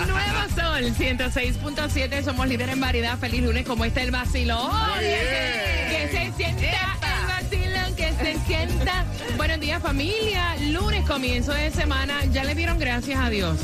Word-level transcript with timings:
El 0.00 0.08
nuevo 0.08 0.40
sol 0.54 0.94
106.7 0.96 2.24
somos 2.24 2.46
líderes 2.46 2.74
en 2.74 2.80
variedad. 2.80 3.18
Feliz 3.18 3.42
lunes, 3.42 3.66
¿cómo 3.66 3.84
está 3.84 4.02
el 4.02 4.10
vacilón? 4.10 4.70
Que 5.00 6.08
se 6.12 6.32
sienta 6.36 6.96
el 7.20 7.26
vacilón, 7.26 7.94
que 7.96 8.12
se 8.12 8.38
sienta. 8.46 9.04
Buenos 9.36 9.60
días 9.60 9.82
familia. 9.82 10.56
Lunes, 10.70 11.04
comienzo 11.06 11.52
de 11.52 11.70
semana. 11.70 12.24
Ya 12.26 12.44
le 12.44 12.54
dieron 12.54 12.78
gracias 12.78 13.18
a 13.20 13.28
Dios. 13.30 13.58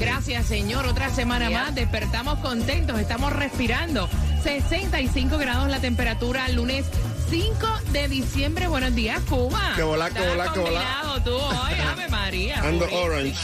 Gracias, 0.00 0.46
Señor. 0.46 0.86
Otra 0.86 1.10
semana 1.10 1.50
más. 1.50 1.74
Despertamos 1.74 2.38
contentos. 2.40 2.98
Estamos 2.98 3.32
respirando. 3.32 4.08
65 4.42 5.38
grados 5.38 5.68
la 5.68 5.80
temperatura. 5.80 6.48
Lunes 6.48 6.84
5 7.30 7.66
de 7.92 8.08
diciembre. 8.08 8.66
Buenos 8.68 8.94
días, 8.94 9.20
Cuba. 9.28 9.72
Que 9.74 9.82
volá, 9.82 10.10
que 10.10 10.18
Estás 10.20 10.36
volá, 10.36 10.52
que 10.52 10.60
volá. 10.60 10.80
combinado 10.80 11.22
tú 11.22 11.34
hoy. 11.34 11.74
Ave 11.90 12.08
María. 12.08 12.62
Ando 12.62 12.86
Uy. 12.86 13.34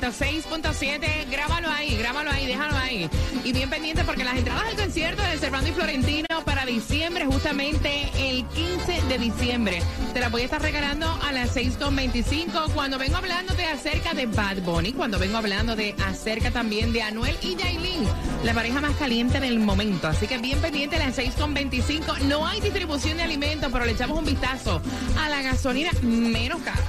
106.7, 0.00 1.30
grábalo 1.30 1.70
ahí, 1.70 1.96
grábalo 1.96 2.30
ahí, 2.30 2.46
déjalo 2.46 2.76
ahí. 2.76 3.08
Y 3.44 3.52
bien 3.52 3.70
pendiente 3.70 4.04
porque 4.04 4.24
las 4.24 4.36
entradas 4.36 4.64
al 4.68 4.76
concierto 4.76 5.22
de 5.22 5.38
Servando 5.38 5.70
y 5.70 5.72
Florentino 5.72 6.26
para 6.44 6.66
diciembre, 6.66 7.24
justamente 7.24 8.10
el 8.18 8.44
15 8.48 9.02
de 9.08 9.18
diciembre, 9.18 9.82
te 10.12 10.20
las 10.20 10.30
voy 10.30 10.42
a 10.42 10.44
estar 10.44 10.60
regalando 10.60 11.06
a 11.22 11.32
las 11.32 11.56
6.25 11.56 12.74
cuando 12.74 12.98
vengo 12.98 13.16
hablándote 13.16 13.64
acerca 13.64 14.12
de 14.12 14.26
Bad 14.26 14.58
Bunny, 14.62 14.92
cuando 14.92 15.18
vengo 15.18 15.38
hablando 15.38 15.74
de 15.74 15.94
acerca 16.06 16.50
también 16.50 16.92
de 16.92 17.00
Anuel 17.00 17.36
y 17.40 17.56
Yailin, 17.56 18.06
la 18.44 18.52
pareja 18.52 18.82
más 18.82 18.96
caliente 18.96 19.40
del 19.40 19.58
momento. 19.60 20.08
Así 20.08 20.26
que 20.26 20.36
bien 20.36 20.60
pendiente 20.60 20.96
a 20.96 21.06
las 21.06 21.18
6.25. 21.18 22.18
No 22.24 22.46
hay 22.46 22.60
distribución 22.60 23.16
de 23.16 23.22
alimentos, 23.22 23.70
pero 23.72 23.86
le 23.86 23.92
echamos 23.92 24.18
un 24.18 24.26
vistazo 24.26 24.82
a 25.18 25.30
la 25.30 25.40
gasolina 25.40 25.90
menos 26.02 26.60
cara. 26.60 26.82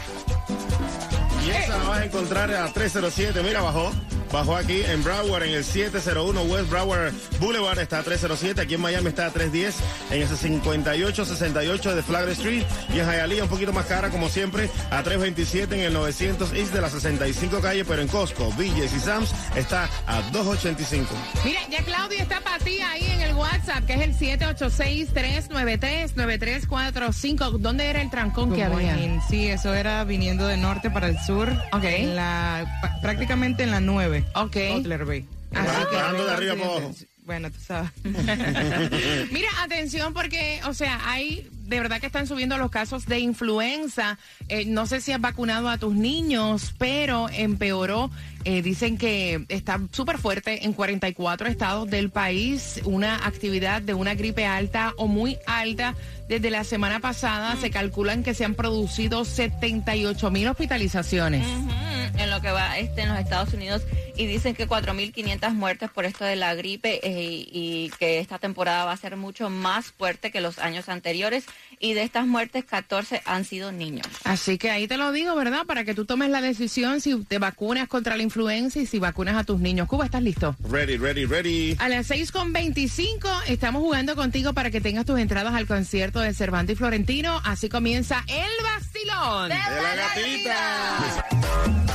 Y 1.47 1.49
esa 1.49 1.77
la 1.77 1.83
vas 1.85 1.99
a 1.99 2.05
encontrar 2.05 2.53
a 2.53 2.67
307. 2.73 3.41
Mira, 3.41 3.61
bajó. 3.61 3.91
Bajó 4.31 4.55
aquí 4.57 4.81
en 4.85 5.03
Broward, 5.03 5.43
en 5.43 5.53
el 5.53 5.63
701 5.63 6.41
West 6.43 6.69
Broward 6.69 7.13
Boulevard, 7.39 7.79
está 7.79 7.99
a 7.99 8.03
307. 8.03 8.59
Aquí 8.61 8.73
en 8.75 8.81
Miami 8.81 9.07
está 9.09 9.27
a 9.27 9.31
310, 9.31 9.75
en 10.11 10.21
ese 10.21 10.35
5868 10.35 11.95
de 11.95 12.03
Flagler 12.03 12.31
Street. 12.33 12.63
Y 12.93 12.99
en 12.99 13.05
Hialeah, 13.09 13.43
un 13.43 13.49
poquito 13.49 13.71
más 13.73 13.85
cara, 13.85 14.09
como 14.09 14.27
siempre, 14.29 14.69
a 14.91 15.01
327 15.03 15.75
en 15.75 15.81
el 15.85 15.93
900 15.93 16.51
East 16.53 16.73
de 16.73 16.81
la 16.81 16.89
65 16.89 17.61
calle. 17.61 17.85
Pero 17.85 18.01
en 18.01 18.07
Costco, 18.09 18.51
BJ's 18.51 18.93
y 18.93 18.99
Sam's 18.99 19.33
está 19.55 19.89
a 20.07 20.21
285. 20.31 21.07
Mira, 21.45 21.61
ya 21.69 21.81
Claudia 21.83 22.21
está 22.23 22.41
para 22.41 22.57
ti 22.59 22.79
ahí 22.81 23.05
en 23.05 23.21
el 23.21 23.33
WhatsApp, 23.33 23.85
que 23.85 23.93
es 23.93 24.01
el 24.01 24.13
786-393-9345. 26.15 27.57
¿Dónde 27.59 27.85
era 27.89 28.01
el 28.01 28.09
trancón 28.09 28.53
que 28.53 28.63
había? 28.63 28.97
Sí, 29.29 29.47
eso 29.47 29.73
era 29.73 30.03
viniendo 30.03 30.47
de 30.47 30.57
norte 30.57 30.89
para 30.89 31.07
el 31.07 31.17
sur. 31.19 31.49
Ok. 31.71 31.83
En 31.83 32.15
la, 32.15 32.65
pa- 32.81 32.99
prácticamente 33.01 33.63
en 33.63 33.71
la 33.71 33.79
9. 33.79 34.16
Ok. 34.35 34.57
Butler. 34.75 35.01
Así 35.01 35.25
que- 35.89 35.95
Bajando 35.95 36.25
de 36.25 36.31
arriba 36.31 36.55
para 36.55 36.69
abajo. 36.71 36.95
Bueno, 37.25 37.51
tú 37.51 37.59
sabes. 37.59 37.91
Mira, 39.31 39.49
atención 39.61 40.13
porque, 40.13 40.61
o 40.65 40.73
sea, 40.73 41.01
hay 41.09 41.49
de 41.65 41.77
verdad 41.81 41.99
que 41.99 42.05
están 42.07 42.25
subiendo 42.27 42.57
los 42.57 42.71
casos 42.71 43.05
de 43.05 43.19
influenza. 43.19 44.17
Eh, 44.47 44.63
no 44.65 44.85
sé 44.85 45.01
si 45.01 45.11
has 45.11 45.19
vacunado 45.19 45.67
a 45.67 45.77
tus 45.77 45.93
niños, 45.93 46.73
pero 46.77 47.27
empeoró. 47.29 48.09
Eh, 48.45 48.61
dicen 48.61 48.97
que 48.97 49.43
está 49.49 49.81
súper 49.91 50.17
fuerte 50.19 50.63
en 50.63 50.71
44 50.71 51.49
estados 51.49 51.89
del 51.89 52.09
país 52.11 52.79
una 52.85 53.15
actividad 53.27 53.81
de 53.81 53.93
una 53.93 54.15
gripe 54.15 54.45
alta 54.45 54.93
o 54.97 55.07
muy 55.07 55.37
alta. 55.45 55.95
Desde 56.29 56.49
la 56.49 56.63
semana 56.63 57.01
pasada 57.01 57.57
se 57.57 57.69
calculan 57.71 58.23
que 58.23 58.33
se 58.33 58.45
han 58.45 58.55
producido 58.55 59.25
78 59.25 60.31
mil 60.31 60.47
hospitalizaciones. 60.47 61.45
En 62.17 62.29
lo 62.29 62.41
que 62.41 62.51
va 62.51 62.77
este 62.77 63.01
en 63.01 63.09
los 63.09 63.19
Estados 63.19 63.53
Unidos 63.53 63.83
y 64.17 64.25
dicen 64.25 64.55
que 64.55 64.67
4.500 64.67 65.53
muertes 65.53 65.89
por 65.91 66.05
esto 66.05 66.25
de 66.25 66.35
la 66.35 66.55
gripe 66.55 66.99
eh, 67.03 67.45
y 67.51 67.91
que 67.99 68.19
esta 68.19 68.39
temporada 68.39 68.85
va 68.85 68.91
a 68.91 68.97
ser 68.97 69.15
mucho 69.15 69.49
más 69.49 69.91
fuerte 69.91 70.31
que 70.31 70.41
los 70.41 70.57
años 70.59 70.89
anteriores 70.89 71.45
y 71.79 71.93
de 71.93 72.01
estas 72.01 72.25
muertes 72.25 72.65
14 72.65 73.21
han 73.25 73.45
sido 73.45 73.71
niños. 73.71 74.07
Así 74.23 74.57
que 74.57 74.71
ahí 74.71 74.87
te 74.87 74.97
lo 74.97 75.11
digo, 75.11 75.35
¿verdad? 75.35 75.65
Para 75.65 75.83
que 75.83 75.93
tú 75.93 76.05
tomes 76.05 76.29
la 76.29 76.41
decisión 76.41 77.01
si 77.01 77.23
te 77.25 77.37
vacunas 77.37 77.87
contra 77.87 78.17
la 78.17 78.23
influenza 78.23 78.79
y 78.79 78.85
si 78.85 78.99
vacunas 78.99 79.35
a 79.35 79.43
tus 79.43 79.59
niños. 79.59 79.87
Cuba, 79.87 80.05
¿estás 80.05 80.23
listo? 80.23 80.55
Ready, 80.69 80.97
ready, 80.97 81.25
ready. 81.25 81.75
A 81.79 81.89
las 81.89 82.09
6.25 82.09 83.43
estamos 83.47 83.81
jugando 83.81 84.15
contigo 84.15 84.53
para 84.53 84.71
que 84.71 84.81
tengas 84.81 85.05
tus 85.05 85.19
entradas 85.19 85.53
al 85.53 85.67
concierto 85.67 86.19
de 86.19 86.33
Cervantes 86.33 86.73
y 86.73 86.77
Florentino. 86.77 87.39
Así 87.43 87.69
comienza 87.69 88.23
el 88.27 88.63
vacilón. 88.63 89.49
De 89.49 89.55
la 89.55 89.95
gatita. 89.95 91.86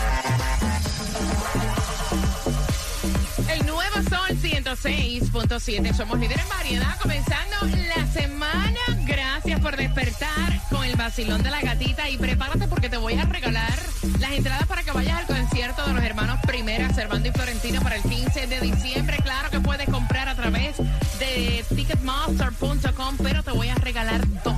106.7. 4.76 5.94
Somos 5.94 6.18
líderes 6.18 6.42
en 6.42 6.48
variedad. 6.48 6.98
Comenzando 7.00 7.56
la 7.94 8.06
semana. 8.06 8.80
Gracias 9.06 9.60
por 9.60 9.76
despertar 9.76 10.60
con 10.70 10.84
el 10.84 10.96
vacilón 10.96 11.42
de 11.42 11.50
la 11.50 11.60
gatita. 11.60 12.08
Y 12.08 12.16
prepárate 12.16 12.66
porque 12.68 12.88
te 12.88 12.96
voy 12.96 13.14
a 13.14 13.24
regalar 13.24 13.78
las 14.18 14.32
entradas 14.32 14.66
para 14.66 14.82
que 14.82 14.90
vayas 14.92 15.18
al 15.18 15.26
concierto 15.26 15.86
de 15.86 15.92
los 15.92 16.02
hermanos 16.02 16.38
Primera, 16.46 16.92
Servando 16.94 17.28
y 17.28 17.32
Florentino 17.32 17.82
para 17.82 17.96
el 17.96 18.02
15 18.02 18.46
de 18.46 18.60
diciembre. 18.60 19.18
Claro 19.22 19.50
que 19.50 19.60
puedes 19.60 19.88
comprar 19.90 20.28
a 20.28 20.34
través 20.34 20.78
de 21.18 21.64
ticketmaster.com, 21.74 23.16
pero 23.22 23.42
te 23.42 23.50
voy 23.50 23.68
a 23.68 23.74
regalar 23.74 24.26
dos. 24.42 24.56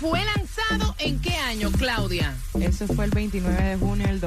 fue 0.00 0.24
lanzado 0.24 0.96
en 0.98 1.20
qué 1.20 1.36
año, 1.36 1.70
Claudia? 1.72 2.34
Eso 2.58 2.86
fue 2.86 3.04
el 3.04 3.10
29 3.10 3.62
de 3.62 3.76
junio 3.76 4.06
del 4.06 4.20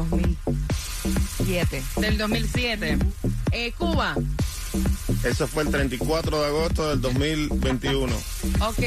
2007. 1.45 1.83
Del 1.97 2.17
2007. 2.17 2.97
Eh, 3.51 3.71
Cuba, 3.77 4.15
Eso 5.23 5.47
fue 5.47 5.63
el 5.63 5.69
34 5.69 6.41
de 6.41 6.47
agosto 6.47 6.89
del 6.89 7.01
2021. 7.01 8.15
ok. 8.61 8.83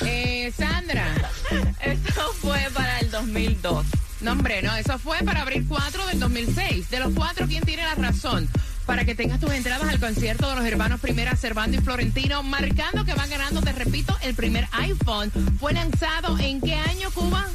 Eh, 0.00 0.52
Sandra. 0.56 1.14
Esto 1.84 2.32
fue 2.40 2.60
para 2.72 2.98
el 3.00 3.10
2002. 3.10 3.84
No, 4.22 4.32
hombre, 4.32 4.62
no, 4.62 4.74
eso 4.74 4.98
fue 4.98 5.18
para 5.18 5.42
abril 5.42 5.66
4 5.68 6.06
del 6.06 6.18
2006. 6.18 6.88
De 6.88 7.00
los 7.00 7.12
cuatro, 7.12 7.46
¿quién 7.46 7.62
tiene 7.64 7.82
la 7.82 7.94
razón? 7.94 8.48
Para 8.86 9.04
que 9.04 9.14
tengas 9.14 9.38
tus 9.38 9.50
entradas 9.52 9.86
al 9.86 10.00
concierto 10.00 10.48
de 10.48 10.56
los 10.56 10.64
hermanos 10.64 11.00
Primera, 11.00 11.36
Cervando 11.36 11.76
y 11.76 11.80
Florentino, 11.80 12.42
marcando 12.42 13.04
que 13.04 13.12
van 13.12 13.28
ganando, 13.28 13.60
te 13.60 13.72
repito, 13.72 14.16
el 14.22 14.34
primer 14.34 14.66
iPhone. 14.72 15.30
¿Fue 15.60 15.74
lanzado 15.74 16.38
en 16.38 16.62
qué 16.62 16.74
año, 16.74 17.10
Cuba? 17.10 17.46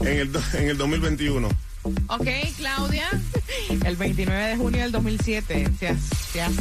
En 0.00 0.18
el, 0.18 0.30
en 0.52 0.68
el 0.68 0.76
2021. 0.76 1.48
Ok, 2.08 2.28
Claudia. 2.56 3.08
El 3.84 3.96
29 3.96 4.48
de 4.48 4.56
junio 4.56 4.82
del 4.82 4.92
2007. 4.92 5.70
Seas, 5.78 5.98
seas. 6.32 6.52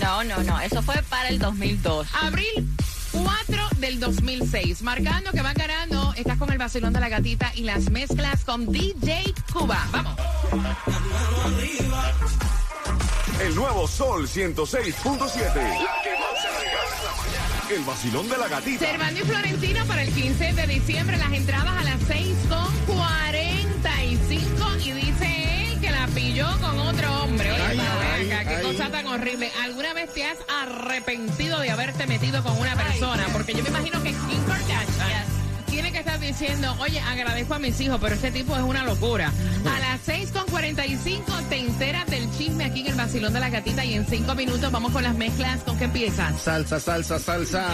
No, 0.00 0.24
no, 0.24 0.42
no. 0.42 0.60
Eso 0.60 0.82
fue 0.82 1.02
para 1.08 1.28
el 1.28 1.38
2002. 1.38 2.08
Abril 2.20 2.68
4 3.12 3.68
del 3.78 4.00
2006. 4.00 4.82
Marcando 4.82 5.30
que 5.30 5.42
van 5.42 5.54
ganando. 5.54 6.12
Estás 6.16 6.38
con 6.38 6.50
el 6.50 6.58
vacilón 6.58 6.92
de 6.92 7.00
la 7.00 7.08
gatita 7.08 7.52
y 7.54 7.62
las 7.62 7.90
mezclas 7.90 8.44
con 8.44 8.70
DJ 8.70 9.22
Cuba. 9.52 9.86
Vamos. 9.92 10.16
El 13.40 13.54
nuevo 13.54 13.88
Sol 13.88 14.28
106.7. 14.28 14.54
La 14.54 15.54
que 15.54 16.10
más 16.18 16.40
se 16.40 16.48
regala 16.60 16.96
en 16.96 17.04
la 17.04 17.12
mañana. 17.16 17.70
El 17.70 17.84
vacilón 17.84 18.28
de 18.28 18.38
la 18.38 18.48
gatita. 18.48 18.86
Servando 18.86 19.20
y 19.20 19.22
Florentino 19.24 19.84
para 19.86 20.02
el 20.02 20.12
15 20.12 20.52
de 20.52 20.66
diciembre. 20.66 21.16
Las 21.16 21.32
entradas 21.32 21.72
a 21.72 21.82
las 21.82 22.00
6 22.06 22.36
con 22.48 22.72
45. 23.82 24.76
Y 24.84 24.92
dice 24.92 25.64
él 25.72 25.80
que 25.80 25.90
la 25.90 26.06
pilló 26.08 26.46
con 26.60 26.78
otro 26.78 27.22
hombre. 27.24 27.52
Oye, 27.52 27.62
Ay, 27.62 28.30
acá, 28.30 28.48
qué 28.48 28.56
ay. 28.56 28.62
cosa 28.62 28.90
tan 28.90 29.06
horrible. 29.06 29.50
¿Alguna 29.62 29.92
vez 29.94 30.12
te 30.12 30.24
has 30.24 30.38
arrepentido 30.48 31.60
de 31.60 31.70
haberte 31.70 32.06
metido 32.06 32.42
con 32.42 32.58
una 32.58 32.74
persona? 32.76 33.26
Porque 33.32 33.54
yo 33.54 33.62
me 33.62 33.68
imagino 33.70 34.02
que 34.02 34.10
Kim 34.10 34.44
Kardashian 34.46 35.31
estar 36.02 36.20
diciendo, 36.20 36.76
oye, 36.80 37.00
agradezco 37.00 37.54
a 37.54 37.58
mis 37.58 37.80
hijos, 37.80 37.98
pero 38.00 38.14
este 38.14 38.30
tipo 38.32 38.56
es 38.56 38.62
una 38.62 38.84
locura. 38.84 39.32
A 39.64 39.78
las 39.78 40.00
6 40.04 40.32
con 40.32 40.44
45 40.46 41.24
te 41.48 41.58
enteras 41.58 42.06
del 42.06 42.28
chisme 42.36 42.64
aquí 42.64 42.80
en 42.80 42.88
el 42.88 42.94
vacilón 42.94 43.32
de 43.32 43.38
la 43.40 43.48
gatita 43.50 43.84
y 43.84 43.94
en 43.94 44.04
5 44.04 44.34
minutos 44.34 44.72
vamos 44.72 44.90
con 44.92 45.04
las 45.04 45.14
mezclas. 45.14 45.60
¿Con 45.60 45.78
qué 45.78 45.84
empiezan? 45.84 46.36
Salsa, 46.38 46.80
salsa, 46.80 47.20
salsa. 47.20 47.68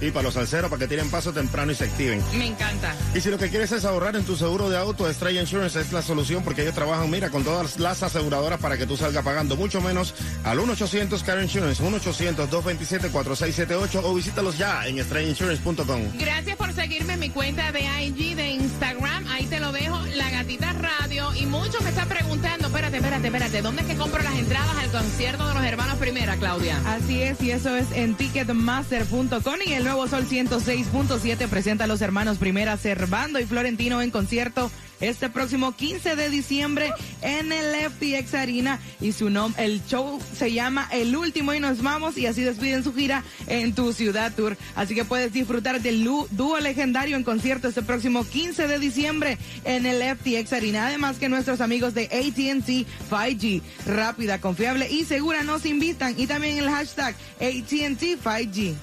Y 0.00 0.12
para 0.12 0.22
los 0.22 0.34
salseros, 0.34 0.70
para 0.70 0.80
que 0.80 0.88
tiren 0.88 1.10
paso 1.10 1.32
temprano 1.32 1.72
y 1.72 1.74
se 1.74 1.84
activen. 1.84 2.22
Me 2.38 2.46
encanta. 2.46 2.94
Y 3.14 3.20
si 3.20 3.30
lo 3.30 3.38
que 3.38 3.50
quieres 3.50 3.72
es 3.72 3.84
ahorrar 3.84 4.14
en 4.14 4.22
tu 4.24 4.36
seguro 4.36 4.70
de 4.70 4.76
auto, 4.76 5.12
Stray 5.12 5.36
Insurance 5.38 5.80
es 5.80 5.90
la 5.92 6.02
solución 6.02 6.44
porque 6.44 6.62
ellos 6.62 6.74
trabajan, 6.74 7.10
mira, 7.10 7.30
con 7.30 7.42
todas 7.42 7.80
las 7.80 8.04
aseguradoras 8.04 8.60
para 8.60 8.78
que 8.78 8.86
tú 8.86 8.96
salgas 8.96 9.24
pagando 9.24 9.56
mucho 9.56 9.80
menos 9.80 10.14
al 10.44 10.60
1-800-CAR 10.60 11.42
Insurance, 11.42 11.82
1-800-227-4678 11.82 14.00
o 14.04 14.14
visítalos 14.14 14.56
ya 14.58 14.86
en 14.86 15.02
strayinsurance.com. 15.02 16.02
Gracias 16.18 16.56
por 16.56 16.72
seguirme 16.72 17.14
en 17.14 17.20
mi 17.20 17.30
cuenta 17.30 17.63
de 17.72 17.82
IG 18.04 18.36
de 18.36 18.50
Instagram. 18.50 19.26
Ahí 19.28 19.46
te 19.46 19.60
lo 19.60 19.72
dejo, 19.72 19.98
La 20.14 20.30
Gatita 20.30 20.72
Radio. 20.72 21.34
Y 21.34 21.46
muchos 21.46 21.82
me 21.82 21.90
están 21.90 22.08
preguntando, 22.08 22.66
espérate, 22.66 22.96
espérate, 22.96 23.26
espérate, 23.26 23.62
¿dónde 23.62 23.82
es 23.82 23.88
que 23.88 23.96
compro 23.96 24.22
las 24.22 24.36
entradas 24.38 24.76
al 24.78 24.90
concierto 24.90 25.46
de 25.48 25.54
los 25.54 25.64
hermanos 25.64 25.96
Primera, 25.96 26.36
Claudia? 26.36 26.80
Así 26.86 27.22
es, 27.22 27.40
y 27.42 27.50
eso 27.50 27.74
es 27.76 27.86
en 27.92 28.14
ticketmaster.com 28.14 29.58
y 29.66 29.72
el 29.72 29.84
nuevo 29.84 30.06
Sol 30.08 30.26
106.7 30.28 31.48
presenta 31.48 31.84
a 31.84 31.86
los 31.86 32.00
hermanos 32.02 32.38
Primera 32.38 32.76
Cervando 32.76 33.40
y 33.40 33.44
Florentino 33.44 34.02
en 34.02 34.10
concierto 34.10 34.70
este 35.08 35.28
próximo 35.28 35.72
15 35.72 36.16
de 36.16 36.30
diciembre 36.30 36.92
en 37.22 37.52
el 37.52 37.74
FTX 37.90 38.34
Arena 38.34 38.80
y 39.00 39.12
su 39.12 39.30
nombre, 39.30 39.64
el 39.64 39.84
show 39.86 40.20
se 40.36 40.52
llama 40.52 40.88
El 40.92 41.14
Último 41.16 41.54
y 41.54 41.60
nos 41.60 41.82
vamos 41.82 42.16
y 42.16 42.26
así 42.26 42.42
despiden 42.42 42.84
su 42.84 42.94
gira 42.94 43.24
en 43.46 43.74
tu 43.74 43.92
ciudad 43.92 44.32
tour. 44.34 44.56
Así 44.74 44.94
que 44.94 45.04
puedes 45.04 45.32
disfrutar 45.32 45.80
del 45.80 46.04
dúo 46.04 46.60
legendario 46.60 47.16
en 47.16 47.24
concierto 47.24 47.68
este 47.68 47.82
próximo 47.82 48.24
15 48.24 48.66
de 48.66 48.78
diciembre 48.78 49.38
en 49.64 49.86
el 49.86 50.02
FTX 50.16 50.52
Arena. 50.52 50.86
Además 50.86 51.18
que 51.18 51.28
nuestros 51.28 51.60
amigos 51.60 51.94
de 51.94 52.04
AT&T 52.04 52.86
5G, 53.10 53.62
rápida, 53.86 54.40
confiable 54.40 54.90
y 54.90 55.04
segura 55.04 55.42
nos 55.42 55.66
invitan 55.66 56.14
y 56.18 56.26
también 56.26 56.58
el 56.58 56.70
hashtag 56.70 57.14
AT&T 57.40 58.18
5G. 58.18 58.74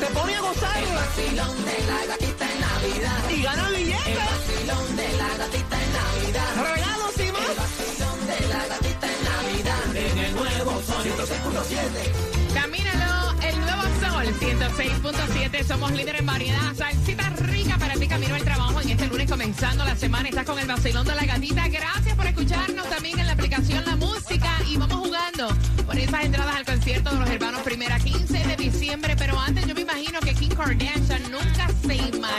Te 0.00 0.06
pone 0.06 0.34
a 0.34 0.40
gozar. 0.40 0.78
El 0.78 0.94
vacilón 0.94 1.64
de 1.64 1.86
la 1.86 2.06
gatita 2.06 2.26
en 2.26 2.29
y 2.90 3.42
gana 3.42 3.68
billetes. 3.68 4.06
El 4.06 4.16
vacilón 4.18 4.96
de 4.96 5.12
la 5.16 5.28
gatita 5.36 5.76
en 5.82 5.92
Navidad. 5.92 6.74
Regalos 6.74 7.14
y 7.16 7.32
más. 7.32 7.48
El 7.48 7.56
vacilón 7.56 8.26
de 8.26 8.48
la 8.48 8.66
gatita 8.66 9.06
en 9.06 9.24
Navidad. 9.24 9.96
En 9.96 10.18
el 10.18 10.34
nuevo 10.34 10.82
Sol 10.82 11.04
106.7. 11.04 12.54
Camínalo, 12.54 13.40
el 13.42 13.60
nuevo 13.60 13.82
Sol 14.00 14.26
106.7. 14.40 15.64
Somos 15.66 15.92
líderes 15.92 16.20
en 16.20 16.26
variedad. 16.26 16.74
Salsita 16.76 17.30
rica 17.30 17.78
para 17.78 17.94
ti, 17.94 18.08
camino 18.08 18.34
al 18.34 18.42
trabajo. 18.42 18.80
En 18.80 18.90
este 18.90 19.06
lunes 19.06 19.30
comenzando 19.30 19.84
la 19.84 19.94
semana. 19.96 20.28
Estás 20.28 20.44
con 20.44 20.58
el 20.58 20.66
vacilón 20.66 21.06
de 21.06 21.14
la 21.14 21.24
gatita. 21.24 21.68
Gracias 21.68 22.16
por 22.16 22.26
escucharnos 22.26 22.88
también 22.90 23.18
en 23.20 23.26
la 23.26 23.34
aplicación 23.34 23.84
La 23.84 23.94
Música. 23.96 24.50
Y 24.66 24.76
vamos 24.76 24.98
jugando 24.98 25.48
por 25.86 25.96
esas 25.96 26.24
entradas 26.24 26.56
al 26.56 26.64
concierto 26.64 27.10
de 27.10 27.16
los 27.20 27.30
hermanos 27.30 27.62
Primera 27.62 27.98
15 28.00 28.46
de 28.46 28.56
diciembre. 28.56 29.14
Pero 29.16 29.38
antes 29.38 29.64
yo 29.66 29.74
me 29.74 29.82
imagino 29.82 30.18
que 30.20 30.34
King 30.34 30.50
Kardashian 30.50 31.06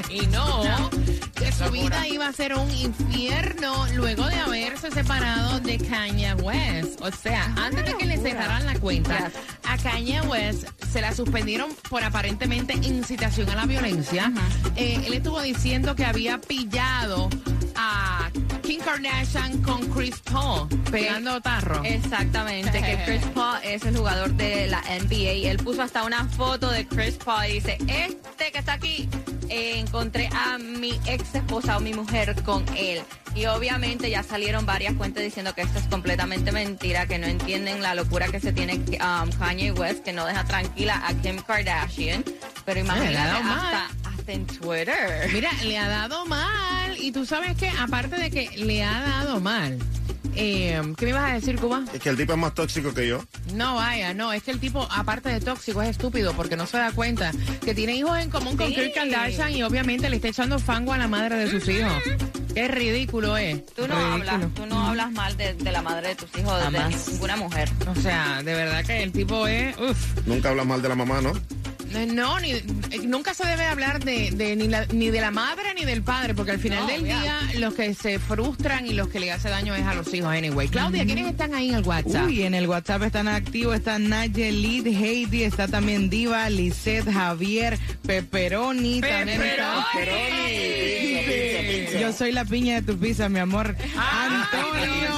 imaginó 0.02 0.90
que 1.36 1.52
su 1.52 1.70
vida 1.72 2.08
iba 2.08 2.28
a 2.28 2.34
ser 2.34 2.56
un 2.56 2.70
infierno 2.72 3.86
luego 3.96 4.26
de 4.26 4.36
haberse 4.36 4.92
separado 4.92 5.60
de 5.60 5.78
Kanye 5.78 6.34
West. 6.36 7.02
O 7.02 7.12
sea, 7.12 7.46
antes 7.58 7.86
de 7.86 7.94
que 7.96 8.06
le 8.06 8.18
cerraran 8.18 8.66
la 8.66 8.80
cuenta, 8.80 9.32
a 9.68 9.78
Kanye 9.78 10.22
West 10.22 10.68
se 10.92 11.02
la 11.02 11.14
suspendieron 11.14 11.72
por 11.90 12.04
aparentemente 12.04 12.74
incitación 12.74 13.50
a 13.50 13.56
la 13.56 13.66
violencia. 13.66 14.32
Eh, 14.76 15.02
él 15.06 15.14
estuvo 15.14 15.42
diciendo 15.42 15.96
que 15.96 16.06
había 16.06 16.40
pillado 16.40 17.30
a 17.76 18.30
Kim 18.72 18.80
Kardashian 18.80 19.62
con 19.64 19.86
Chris 19.90 20.18
Paul 20.32 20.66
pegando 20.90 21.42
tarro. 21.42 21.84
Exactamente, 21.84 22.82
que 22.82 22.98
Chris 23.06 23.26
Paul 23.34 23.60
es 23.66 23.84
el 23.84 23.98
jugador 23.98 24.32
de 24.36 24.68
la 24.68 24.80
NBA. 24.80 25.50
Él 25.52 25.58
puso 25.58 25.82
hasta 25.82 26.06
una 26.06 26.24
foto 26.30 26.72
de 26.72 26.88
Chris 26.88 27.18
Paul 27.18 27.48
y 27.50 27.54
dice, 27.56 27.78
este 27.86 28.54
que 28.54 28.60
está 28.60 28.72
aquí, 28.72 29.10
eh, 29.50 29.74
encontré 29.78 30.30
a 30.34 30.58
mi 30.58 30.98
ex 31.06 31.36
esposa 31.36 31.76
o 31.76 31.82
mi 31.82 31.94
mujer 31.94 32.42
con 32.44 32.64
él. 32.78 33.02
Y 33.36 33.46
obviamente 33.48 34.10
ya 34.10 34.24
salieron 34.24 34.66
varias 34.66 34.94
cuentas 34.94 35.22
diciendo 35.22 35.54
que 35.54 35.64
esto 35.64 35.78
es 35.78 35.86
completamente 35.88 36.54
mentira, 36.54 37.08
que 37.08 37.18
no 37.18 37.28
entienden 37.28 37.82
la 37.82 37.94
locura 37.94 38.30
que 38.30 38.40
se 38.40 38.54
tiene 38.54 38.76
um, 38.76 39.30
Kanye 39.38 39.74
West, 39.74 40.06
que 40.06 40.14
no 40.14 40.26
deja 40.26 40.46
tranquila 40.46 41.04
a 41.06 41.14
Kim 41.16 41.42
Kardashian. 41.42 42.24
Pero 42.64 42.80
imagínate, 42.80 43.38
hasta, 43.38 43.86
hasta 43.86 44.32
en 44.32 44.48
Twitter. 44.48 45.30
Mira, 45.34 45.52
le 45.62 45.78
ha 45.78 45.90
dado 45.90 46.26
mal. 46.26 46.81
Y 47.02 47.12
tú 47.12 47.26
sabes 47.26 47.56
que, 47.58 47.68
aparte 47.70 48.16
de 48.16 48.30
que 48.30 48.50
le 48.58 48.84
ha 48.84 49.02
dado 49.02 49.40
mal, 49.42 49.78
eh, 50.36 50.80
¿qué 50.98 51.06
me 51.06 51.10
ibas 51.12 51.32
a 51.32 51.34
decir, 51.34 51.58
Cuba? 51.58 51.84
Es 51.94 52.00
que 52.00 52.10
el 52.10 52.18
tipo 52.18 52.34
es 52.34 52.40
más 52.40 52.54
tóxico 52.54 52.94
que 52.94 53.08
yo. 53.08 53.24
No, 53.54 53.76
vaya, 53.76 54.14
no, 54.14 54.32
es 54.34 54.44
que 54.44 54.52
el 54.52 54.60
tipo, 54.60 54.88
aparte 54.92 55.30
de 55.30 55.40
tóxico, 55.40 55.82
es 55.82 55.90
estúpido 55.90 56.34
porque 56.34 56.56
no 56.56 56.66
se 56.68 56.78
da 56.78 56.92
cuenta 56.92 57.32
que 57.66 57.74
tiene 57.74 57.96
hijos 57.96 58.18
en 58.20 58.30
común 58.30 58.56
con 58.56 58.68
Sí. 58.68 58.76
Kim 58.76 58.92
Kardashian 58.94 59.52
y 59.54 59.64
obviamente 59.64 60.10
le 60.10 60.18
está 60.18 60.30
echando 60.30 60.60
fango 60.60 60.94
a 60.94 60.98
la 60.98 61.08
madre 61.08 61.36
de 61.38 61.50
sus 61.52 61.68
hijos. 61.68 61.92
Qué 62.54 62.68
ridículo 62.68 63.36
es. 63.38 63.66
Tú 63.68 63.88
no 63.88 63.96
Ridículo. 63.96 64.32
hablas, 64.32 64.54
tú 64.54 64.66
no 64.66 64.88
hablas 64.88 65.12
mal 65.12 65.38
de, 65.38 65.54
de 65.54 65.72
la 65.72 65.82
madre 65.82 66.10
de 66.10 66.16
tus 66.16 66.30
hijos, 66.38 66.72
de 66.72 67.12
ninguna 67.12 67.38
mujer. 67.38 67.70
O 67.88 67.96
sea, 68.02 68.44
de 68.44 68.54
verdad 68.54 68.84
que 68.86 69.04
el 69.04 69.12
tipo 69.12 69.48
es, 69.48 69.76
uff. 69.78 70.28
Nunca 70.28 70.50
hablas 70.50 70.66
mal 70.66 70.82
de 70.82 70.90
la 70.90 70.96
mamá, 70.96 71.22
¿no? 71.22 71.32
No, 72.14 72.40
ni, 72.40 72.52
eh, 72.52 72.64
nunca 73.06 73.34
se 73.34 73.46
debe 73.46 73.66
hablar 73.66 74.04
de, 74.04 74.32
de 74.32 74.56
ni, 74.56 74.68
la- 74.68 74.86
ni 74.88 75.10
de 75.10 75.22
la 75.22 75.32
madre 75.32 75.74
ni 75.76 75.86
del 75.86 76.02
padre, 76.04 76.34
porque 76.34 76.52
al 76.52 76.60
final 76.60 76.82
No, 76.82 76.88
del 76.88 77.04
día 77.04 77.40
los 77.60 77.74
que 77.74 77.94
se 77.94 78.20
frustran 78.20 78.86
y 78.88 78.94
los 78.94 79.08
que 79.10 79.20
le 79.20 79.32
hace 79.32 79.50
daño 79.50 79.76
es 79.76 79.86
a 79.86 79.94
los 79.94 80.14
hijos. 80.14 80.30
Anyway, 80.34 80.68
Claudia, 80.70 81.06
¿quiénes 81.06 81.28
están 81.28 81.54
ahí 81.54 81.70
en 81.70 81.76
el 81.76 81.84
WhatsApp? 81.84 82.28
Uy, 82.28 82.44
en 82.44 82.54
el 82.54 82.68
WhatsApp 82.68 83.04
están 83.04 83.28
activos, 83.28 83.76
está 83.76 84.00
Nayelid, 84.00 84.88
Heidi, 84.88 85.44
está 85.44 85.68
también 85.68 86.10
Diva, 86.10 86.50
Lisette, 86.50 87.12
Javier, 87.12 87.78
Pepperoni, 88.06 89.02
también 89.02 89.42
está- 89.42 89.86
Yo 92.00 92.12
soy 92.14 92.32
la 92.32 92.46
piña 92.46 92.76
de 92.76 92.82
tu 92.94 92.98
pizza, 92.98 93.30
mi 93.30 93.40
amor. 93.40 93.76
Antonio, 93.98 94.71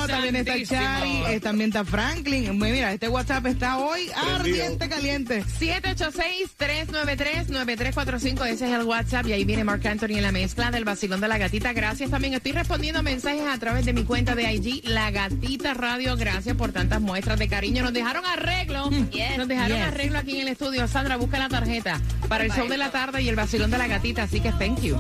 También 0.08 0.36
está. 0.36 0.54
Chari, 0.64 1.24
eh, 1.30 1.40
también 1.40 1.70
está 1.70 1.84
Franklin. 1.86 2.58
Mira, 2.58 2.94
este 2.94 3.08
WhatsApp 3.10 3.46
está 3.48 3.78
hoy 3.78 4.10
ardiente, 4.16 4.88
caliente. 4.90 5.44
786-393-9345, 5.60 8.46
ese 8.48 8.66
es 8.66 8.72
el 8.72 8.84
WhatsApp 8.84 9.28
y 9.28 9.34
ahí 9.34 9.46
viene 9.46 9.64
Mark 9.64 9.86
Anthony 9.88 10.18
en 10.18 10.24
la 10.24 10.32
mezcla 10.32 10.72
del 10.72 10.86
vacilón 10.86 11.22
de 11.22 11.28
la 11.28 11.38
gatita. 11.38 11.74
Gracias 11.74 12.10
también. 12.10 12.34
Estoy 12.34 12.52
respondiendo 12.54 13.04
mensajes 13.04 13.44
a 13.48 13.58
través 13.58 13.86
de 13.86 13.94
mi 13.94 14.04
cuenta 14.04 14.36
de 14.36 14.52
IG, 14.54 14.82
La 14.86 15.12
Gatita 15.12 15.74
Radio. 15.74 16.16
Gracias 16.16 16.56
por 16.56 16.72
tantas 16.72 17.02
muestras 17.02 17.40
de 17.40 17.48
cariño. 17.48 17.84
Nos 17.84 17.94
dejaron 17.94 18.26
arreglo. 18.26 18.90
Yes. 19.12 19.38
Nos 19.38 19.48
dejaron 19.48 19.78
Yes. 19.78 19.88
arreglo 19.88 20.20
aquí 20.20 20.36
en 20.36 20.42
el 20.42 20.48
estudio. 20.50 20.88
Sandra, 20.88 21.16
busca 21.18 21.40
la 21.40 21.50
tarjeta 21.50 22.00
para 22.28 22.44
el 22.46 22.52
show 22.52 22.68
de 22.68 22.78
la 22.78 22.92
tarde 22.92 23.22
y 23.22 23.30
el 23.30 23.36
vacilón 23.36 23.72
de 23.72 23.78
la 23.78 23.88
gatita. 23.88 24.24
Así 24.24 24.40
que 24.40 24.52
thank 24.54 24.82
you. 24.82 24.98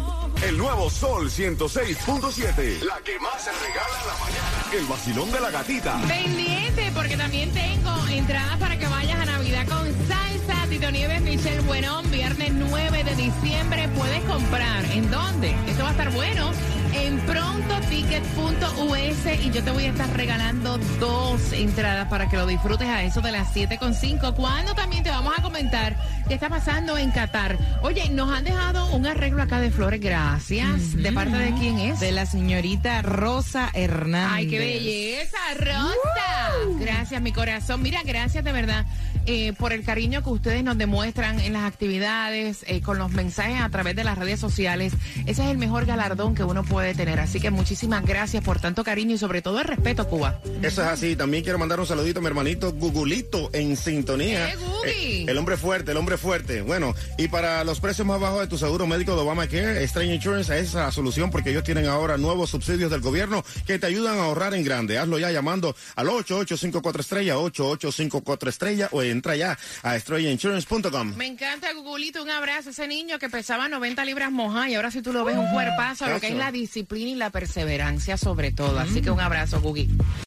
El 0.48 0.58
nuevo 0.58 0.90
Sol 0.90 1.30
106.7. 1.30 2.82
La 2.82 3.00
que 3.00 3.18
más 3.20 3.42
se 3.42 3.52
regala 3.52 4.00
en 4.02 4.08
la 4.08 4.18
mañana. 4.20 4.78
El 4.78 4.86
vacilón 4.88 5.32
de 5.32 5.40
la 5.40 5.52
gatita. 5.52 6.02
Pendiente, 6.02 6.92
porque 6.94 7.16
también 7.16 7.50
tengo 7.54 7.96
entradas 8.10 8.58
para 8.58 8.78
que 8.78 8.86
vayas 8.86 9.20
a 9.22 9.26
Navidad 9.26 9.66
con 9.70 9.88
salsa. 10.06 10.68
Tito 10.70 10.92
Nieves, 10.92 11.22
Michelle 11.22 11.62
Buenón, 11.62 12.12
viernes 12.12 12.52
9 12.52 13.04
de 13.06 13.16
diciembre. 13.16 13.88
Puedes 13.96 14.22
comprar. 14.26 14.84
¿En 14.92 15.10
dónde? 15.10 15.56
Esto 15.68 15.84
va 15.84 15.90
a 15.90 15.92
estar 15.92 16.12
bueno. 16.12 16.52
En 16.94 17.20
prontoticket.us 17.22 19.44
y 19.44 19.52
yo 19.52 19.64
te 19.64 19.72
voy 19.72 19.86
a 19.86 19.90
estar 19.90 20.16
regalando 20.16 20.78
dos 21.00 21.54
entradas 21.54 22.08
para 22.08 22.30
que 22.30 22.38
lo 22.38 22.46
disfrutes 22.46 22.88
a 22.88 23.04
eso 23.04 23.22
de 23.22 23.32
las 23.32 23.54
7.5. 23.56 24.36
Cuando 24.36 24.76
también 24.76 25.04
te 25.04 25.10
vamos 25.10 25.34
a 25.38 25.42
comentar 25.42 25.96
qué 26.28 26.36
está 26.36 26.50
pasando 26.50 26.98
en 26.98 27.12
Qatar. 27.12 27.58
Oye, 27.82 28.10
nos 28.10 28.32
han 28.32 28.44
dejado 28.44 28.86
un 28.94 29.08
arreglo 29.08 29.42
acá 29.42 29.60
de 29.60 29.72
flores. 29.72 30.02
Gracias. 30.02 30.96
¿De 30.96 31.12
parte 31.12 31.38
de 31.38 31.54
quién 31.54 31.80
es? 31.80 32.00
De 32.00 32.12
la 32.12 32.26
señorita 32.26 33.02
Rosa 33.02 33.70
Hernández. 33.74 34.34
Ay, 34.34 34.48
qué 34.48 34.60
belleza, 34.60 35.38
Rosa. 35.58 36.80
Gracias, 36.80 37.22
mi 37.22 37.32
corazón. 37.32 37.82
Mira, 37.82 38.02
gracias 38.04 38.44
de 38.44 38.52
verdad 38.52 38.86
eh, 39.26 39.54
por 39.54 39.72
el 39.72 39.86
cariño 39.86 40.22
que 40.22 40.30
ustedes 40.30 40.64
nos 40.66 40.78
demuestran 40.78 41.40
en 41.40 41.54
las 41.54 41.64
actividades, 41.64 42.66
eh, 42.68 42.82
con 42.82 42.98
los 42.98 43.12
mensajes 43.12 43.62
a 43.62 43.70
través 43.70 43.96
de 43.96 44.04
las 44.04 44.18
redes 44.18 44.40
sociales. 44.40 44.94
Ese 45.26 45.44
es 45.44 45.50
el 45.50 45.58
mejor 45.58 45.86
galardón 45.86 46.36
que 46.36 46.44
uno 46.44 46.64
puede 46.64 46.83
tener. 46.94 47.20
Así 47.20 47.40
que 47.40 47.52
muchísimas 47.52 48.06
gracias 48.06 48.44
por 48.44 48.60
tanto 48.60 48.84
cariño 48.84 49.16
y 49.16 49.18
sobre 49.18 49.42
todo 49.42 49.60
el 49.62 49.66
respeto, 49.66 50.08
Cuba. 50.08 50.42
Eso 50.62 50.82
es 50.82 50.88
así. 50.88 51.16
También 51.16 51.44
quiero 51.44 51.58
mandar 51.58 51.80
un 51.80 51.88
saludito 51.88 52.20
a 52.20 52.22
mi 52.22 52.28
hermanito 52.28 52.74
Gugulito 52.74 53.50
en 53.54 53.78
sintonía. 53.78 54.50
¡Eh! 54.50 54.58
Eh, 54.86 55.26
el 55.28 55.38
hombre 55.38 55.58
fuerte, 55.58 55.92
el 55.92 55.98
hombre 55.98 56.18
fuerte. 56.18 56.62
Bueno, 56.62 56.94
y 57.18 57.28
para 57.28 57.64
los 57.64 57.80
precios 57.80 58.06
más 58.06 58.20
bajos 58.20 58.42
de 58.42 58.48
tu 58.48 58.58
seguro 58.58 58.88
médico 58.88 59.16
de 59.16 59.22
Obamacare, 59.22 59.84
Strange 59.84 60.16
Insurance 60.16 60.60
es 60.60 60.74
la 60.74 60.92
solución 60.92 61.32
porque 61.32 61.52
ellos 61.52 61.64
tienen 61.64 61.88
ahora 61.88 62.18
nuevos 62.18 62.50
subsidios 62.50 62.92
del 62.92 63.02
gobierno 63.02 63.46
que 63.66 63.80
te 63.80 63.88
ayudan 63.88 64.18
a 64.18 64.24
ahorrar 64.24 64.54
en 64.54 64.64
grande. 64.64 64.98
Hazlo 64.98 65.20
ya 65.20 65.32
llamando 65.32 65.76
al 65.96 66.10
8854 66.10 67.02
estrella, 67.02 67.38
8854 67.38 68.50
estrella 68.50 68.90
o 68.92 69.02
entra 69.02 69.36
ya 69.36 69.58
a 69.84 69.96
estrellainsurance.com. 69.96 71.16
Me 71.16 71.28
encanta, 71.28 71.72
Gugulito. 71.74 72.24
Un 72.24 72.30
abrazo. 72.30 72.72
Ese 72.72 72.88
niño 72.88 73.20
que 73.20 73.30
pesaba 73.30 73.68
90 73.68 74.04
libras 74.06 74.32
moja 74.32 74.70
y 74.70 74.76
ahora 74.76 74.92
si 74.92 75.02
tú 75.02 75.14
lo 75.14 75.24
ves 75.24 75.38
un 75.38 75.50
cuerpazo, 75.52 76.08
lo 76.08 76.20
que 76.20 76.28
es 76.28 76.36
la 76.36 76.52
disciplina 76.74 77.12
y 77.12 77.16
la 77.16 77.30
perseverancia 77.30 78.18
sobre 78.18 78.52
todo. 78.52 78.80
Así 78.80 79.02
que 79.02 79.12
un 79.12 79.20
abrazo, 79.20 79.62
Gugi. 79.62 79.90